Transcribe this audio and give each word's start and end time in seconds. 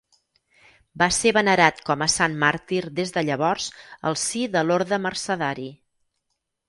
Va 1.01 1.07
ser 1.17 1.33
venerat 1.37 1.83
com 1.89 2.03
a 2.05 2.07
sant 2.13 2.39
màrtir 2.45 2.79
des 3.01 3.13
de 3.19 3.25
llavors 3.29 3.69
al 4.11 4.21
si 4.23 4.43
de 4.57 4.65
l'orde 4.71 5.01
mercedari. 5.05 5.69